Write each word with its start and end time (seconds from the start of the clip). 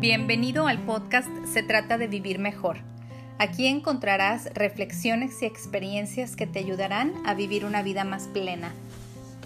Bienvenido 0.00 0.66
al 0.66 0.78
podcast 0.78 1.28
Se 1.44 1.62
trata 1.62 1.98
de 1.98 2.06
vivir 2.06 2.38
mejor. 2.38 2.78
Aquí 3.36 3.66
encontrarás 3.66 4.46
reflexiones 4.54 5.42
y 5.42 5.44
experiencias 5.44 6.36
que 6.36 6.46
te 6.46 6.58
ayudarán 6.58 7.12
a 7.26 7.34
vivir 7.34 7.66
una 7.66 7.82
vida 7.82 8.04
más 8.04 8.26
plena. 8.28 8.72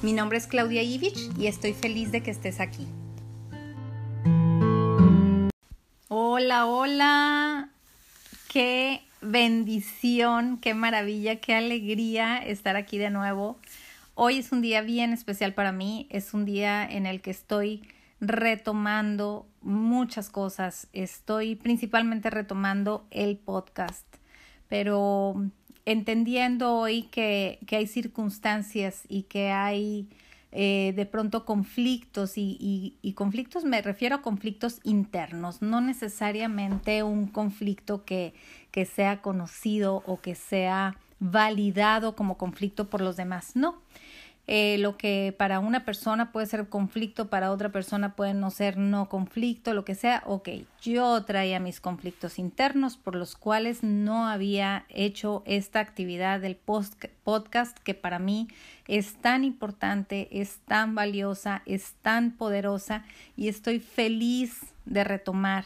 Mi 0.01 0.13
nombre 0.13 0.39
es 0.39 0.47
Claudia 0.47 0.85
Ivich 0.85 1.29
y 1.37 1.49
estoy 1.49 1.73
feliz 1.73 2.13
de 2.13 2.23
que 2.23 2.31
estés 2.31 2.61
aquí. 2.61 2.87
Hola, 6.07 6.67
hola. 6.67 7.71
Qué 8.47 9.03
bendición, 9.23 10.59
qué 10.59 10.73
maravilla, 10.73 11.41
qué 11.41 11.57
alegría 11.57 12.39
estar 12.39 12.77
aquí 12.77 12.97
de 12.97 13.11
nuevo. 13.11 13.59
Hoy 14.15 14.39
es 14.39 14.53
un 14.53 14.63
día 14.63 14.83
bien 14.83 15.13
especial 15.13 15.53
para 15.53 15.73
mí, 15.73 16.07
es 16.11 16.33
un 16.33 16.45
día 16.45 16.89
en 16.89 17.07
el 17.07 17.23
que 17.23 17.33
estoy 17.33 17.83
retomando 18.21 19.47
muchas 19.61 20.31
cosas. 20.31 20.89
Estoy 20.93 21.57
principalmente 21.57 22.31
retomando 22.31 23.07
el 23.11 23.37
podcast, 23.37 24.07
pero 24.69 25.35
entendiendo 25.85 26.75
hoy 26.75 27.05
que, 27.05 27.59
que 27.67 27.77
hay 27.77 27.87
circunstancias 27.87 29.03
y 29.09 29.25
que 29.25 29.51
hay 29.51 30.09
eh, 30.57 30.93
de 30.95 31.05
pronto 31.05 31.45
conflictos 31.45 32.39
y, 32.39 32.57
y, 32.61 32.97
y, 33.03 33.15
conflictos 33.15 33.65
me 33.65 33.83
refiero 33.83 34.15
a 34.15 34.23
conflictos 34.23 34.79
internos, 34.85 35.63
no 35.63 35.81
necesariamente 35.81 37.03
un 37.03 37.27
conflicto 37.27 38.05
que, 38.05 38.35
que 38.71 38.85
sea 38.85 39.21
conocido 39.21 40.05
o 40.07 40.21
que 40.21 40.37
sea 40.37 40.97
validado 41.19 42.15
como 42.15 42.39
conflicto 42.39 42.89
por 42.89 43.01
los 43.01 43.17
demás, 43.17 43.57
no. 43.57 43.83
Eh, 44.47 44.77
lo 44.79 44.99
que 44.99 45.35
para 45.39 45.59
una 45.59 45.87
persona 45.87 46.31
puede 46.31 46.47
ser 46.47 46.69
conflicto, 46.69 47.31
para 47.31 47.51
otra 47.51 47.71
persona 47.73 48.15
puede 48.15 48.35
no 48.35 48.51
ser 48.51 48.77
no 48.77 49.09
conflicto, 49.09 49.73
lo 49.73 49.87
que 49.87 49.95
sea. 49.95 50.23
Ok, 50.27 50.51
yo 50.83 51.25
traía 51.25 51.61
mis 51.61 51.81
conflictos 51.81 52.39
internos 52.39 52.99
por 52.99 53.15
los 53.15 53.37
cuales 53.37 53.83
no 53.83 54.29
había 54.29 54.85
hecho 54.91 55.43
esta 55.47 55.81
actividad 55.81 56.41
del 56.41 56.57
post 56.57 57.03
podcast 57.23 57.79
que 57.79 57.95
para 57.95 58.19
mí 58.19 58.49
es 58.87 59.15
tan 59.15 59.45
importante, 59.45 60.29
es 60.31 60.59
tan 60.67 60.95
valiosa, 60.95 61.63
es 61.65 61.95
tan 62.03 62.33
poderosa 62.33 63.03
y 63.37 63.49
estoy 63.49 63.81
feliz 63.81 64.61
de 64.85 65.05
retomar. 65.05 65.65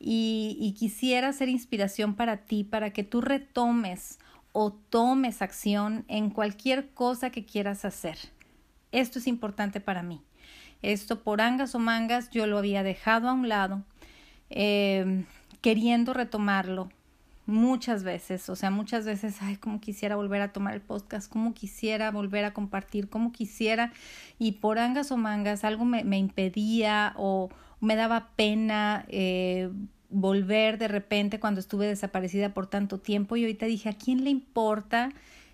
Y, 0.00 0.58
y 0.60 0.72
quisiera 0.72 1.32
ser 1.32 1.48
inspiración 1.48 2.16
para 2.16 2.38
ti, 2.38 2.64
para 2.64 2.90
que 2.90 3.04
tú 3.04 3.20
retomes 3.20 4.18
o 4.58 4.72
tomes 4.72 5.42
acción 5.42 6.06
en 6.08 6.30
cualquier 6.30 6.88
cosa 6.94 7.28
que 7.28 7.44
quieras 7.44 7.84
hacer. 7.84 8.16
Esto 8.90 9.18
es 9.18 9.26
importante 9.26 9.82
para 9.82 10.02
mí. 10.02 10.22
Esto 10.80 11.22
por 11.22 11.42
angas 11.42 11.74
o 11.74 11.78
mangas 11.78 12.30
yo 12.30 12.46
lo 12.46 12.56
había 12.56 12.82
dejado 12.82 13.28
a 13.28 13.34
un 13.34 13.50
lado, 13.50 13.84
eh, 14.48 15.24
queriendo 15.60 16.14
retomarlo 16.14 16.88
muchas 17.44 18.02
veces, 18.02 18.48
o 18.48 18.56
sea, 18.56 18.70
muchas 18.70 19.04
veces, 19.04 19.42
ay, 19.42 19.56
como 19.56 19.78
quisiera 19.78 20.16
volver 20.16 20.40
a 20.40 20.54
tomar 20.54 20.72
el 20.72 20.80
podcast, 20.80 21.30
como 21.30 21.52
quisiera 21.52 22.10
volver 22.10 22.46
a 22.46 22.54
compartir, 22.54 23.10
como 23.10 23.32
quisiera, 23.32 23.92
y 24.38 24.52
por 24.52 24.78
angas 24.78 25.12
o 25.12 25.18
mangas 25.18 25.64
algo 25.64 25.84
me, 25.84 26.02
me 26.02 26.16
impedía 26.16 27.12
o 27.18 27.50
me 27.80 27.94
daba 27.94 28.30
pena 28.36 29.04
eh, 29.08 29.68
volver 30.16 30.78
de 30.78 30.88
repente 30.88 31.38
cuando 31.38 31.60
estuve 31.60 31.86
desaparecida 31.86 32.54
por 32.54 32.66
tanto 32.66 32.98
tiempo 32.98 33.36
y 33.36 33.42
ahorita 33.42 33.66
dije, 33.66 33.90
¿a 33.90 33.92
quién 33.92 34.24
le 34.24 34.30
importa 34.30 35.10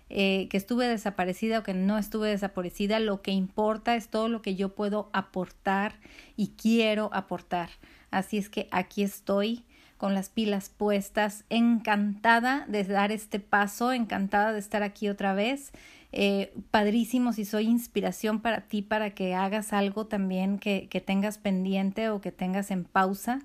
eh, 0.09 0.47
que 0.49 0.55
estuve 0.55 0.87
desaparecida 0.87 1.59
o 1.59 1.63
que 1.63 1.73
no 1.73 1.97
estuve 1.97 2.29
desaparecida? 2.29 2.99
Lo 2.99 3.21
que 3.21 3.31
importa 3.31 3.95
es 3.95 4.07
todo 4.07 4.29
lo 4.29 4.41
que 4.41 4.55
yo 4.55 4.69
puedo 4.69 5.09
aportar 5.11 5.95
y 6.37 6.53
quiero 6.55 7.09
aportar. 7.11 7.71
Así 8.09 8.37
es 8.37 8.49
que 8.49 8.69
aquí 8.71 9.03
estoy 9.03 9.65
con 9.97 10.13
las 10.13 10.29
pilas 10.29 10.69
puestas, 10.69 11.43
encantada 11.49 12.65
de 12.69 12.85
dar 12.85 13.11
este 13.11 13.41
paso, 13.41 13.91
encantada 13.91 14.53
de 14.53 14.59
estar 14.59 14.81
aquí 14.81 15.09
otra 15.09 15.33
vez. 15.33 15.73
Eh, 16.13 16.53
padrísimo 16.71 17.33
si 17.33 17.43
soy 17.43 17.65
inspiración 17.65 18.39
para 18.39 18.61
ti, 18.61 18.81
para 18.81 19.09
que 19.09 19.35
hagas 19.35 19.73
algo 19.73 20.05
también 20.05 20.57
que, 20.57 20.87
que 20.89 21.01
tengas 21.01 21.37
pendiente 21.37 22.09
o 22.09 22.21
que 22.21 22.31
tengas 22.31 22.71
en 22.71 22.85
pausa. 22.85 23.39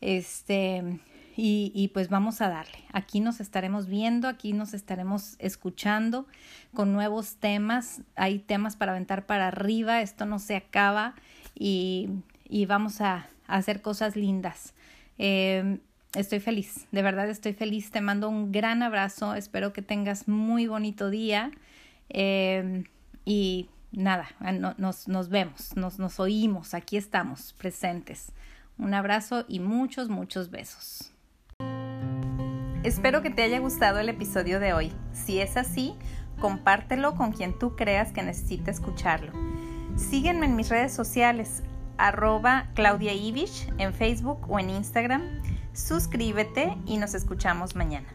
Este, 0.00 1.00
y, 1.36 1.72
y, 1.74 1.88
pues 1.88 2.08
vamos 2.08 2.40
a 2.40 2.48
darle. 2.48 2.78
Aquí 2.92 3.20
nos 3.20 3.40
estaremos 3.40 3.86
viendo, 3.86 4.28
aquí 4.28 4.52
nos 4.52 4.74
estaremos 4.74 5.36
escuchando 5.38 6.26
con 6.74 6.92
nuevos 6.92 7.36
temas. 7.36 8.02
Hay 8.16 8.38
temas 8.38 8.76
para 8.76 8.92
aventar 8.92 9.26
para 9.26 9.48
arriba, 9.48 10.02
esto 10.02 10.26
no 10.26 10.38
se 10.38 10.56
acaba 10.56 11.14
y, 11.54 12.08
y 12.48 12.66
vamos 12.66 13.00
a, 13.00 13.28
hacer 13.48 13.82
cosas 13.82 14.14
lindas. 14.14 14.74
Eh, 15.18 15.78
estoy 16.14 16.38
feliz, 16.38 16.86
de 16.92 17.02
verdad 17.02 17.28
estoy 17.28 17.54
feliz. 17.54 17.90
Te 17.90 18.00
mando 18.00 18.28
un 18.28 18.52
gran 18.52 18.82
abrazo, 18.82 19.34
espero 19.34 19.72
que 19.72 19.82
tengas 19.82 20.28
muy 20.28 20.68
bonito 20.68 21.10
día 21.10 21.50
eh, 22.10 22.84
y 23.24 23.68
nada, 23.90 24.28
no, 24.52 24.74
nos, 24.78 25.08
nos 25.08 25.28
vemos, 25.30 25.74
nos, 25.76 25.98
nos 25.98 26.20
oímos, 26.20 26.74
aquí 26.74 26.96
estamos 26.96 27.54
presentes. 27.54 28.32
Un 28.78 28.94
abrazo 28.94 29.44
y 29.48 29.58
muchos, 29.58 30.08
muchos 30.08 30.50
besos. 30.50 31.12
Espero 32.84 33.22
que 33.22 33.30
te 33.30 33.42
haya 33.42 33.58
gustado 33.58 33.98
el 33.98 34.08
episodio 34.08 34.60
de 34.60 34.72
hoy. 34.72 34.92
Si 35.12 35.40
es 35.40 35.56
así, 35.56 35.94
compártelo 36.40 37.16
con 37.16 37.32
quien 37.32 37.58
tú 37.58 37.74
creas 37.74 38.12
que 38.12 38.22
necesite 38.22 38.70
escucharlo. 38.70 39.32
Sígueme 39.96 40.46
en 40.46 40.54
mis 40.54 40.68
redes 40.68 40.94
sociales, 40.94 41.64
arroba 41.96 42.70
Claudia 42.74 43.14
Ivich 43.14 43.68
en 43.78 43.92
Facebook 43.92 44.46
o 44.48 44.60
en 44.60 44.70
Instagram. 44.70 45.22
Suscríbete 45.72 46.76
y 46.86 46.98
nos 46.98 47.14
escuchamos 47.14 47.74
mañana. 47.74 48.08